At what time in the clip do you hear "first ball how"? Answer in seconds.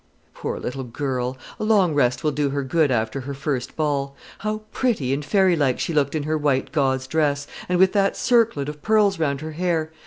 3.35-4.63